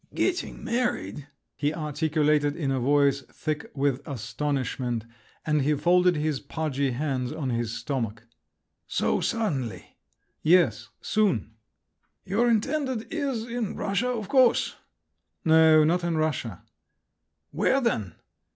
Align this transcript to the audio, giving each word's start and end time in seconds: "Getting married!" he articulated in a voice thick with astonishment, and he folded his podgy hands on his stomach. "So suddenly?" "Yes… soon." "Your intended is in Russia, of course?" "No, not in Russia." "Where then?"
"Getting 0.15 0.63
married!" 0.63 1.27
he 1.55 1.75
articulated 1.75 2.55
in 2.55 2.71
a 2.71 2.79
voice 2.79 3.21
thick 3.31 3.69
with 3.75 4.01
astonishment, 4.07 5.05
and 5.45 5.61
he 5.61 5.75
folded 5.75 6.15
his 6.15 6.39
podgy 6.39 6.89
hands 6.89 7.31
on 7.31 7.51
his 7.51 7.71
stomach. 7.77 8.25
"So 8.87 9.21
suddenly?" 9.21 9.95
"Yes… 10.41 10.89
soon." 11.01 11.51
"Your 12.25 12.49
intended 12.49 13.13
is 13.13 13.45
in 13.45 13.75
Russia, 13.75 14.09
of 14.09 14.27
course?" 14.27 14.75
"No, 15.45 15.83
not 15.83 16.03
in 16.03 16.17
Russia." 16.17 16.63
"Where 17.51 17.79
then?" 17.79 18.15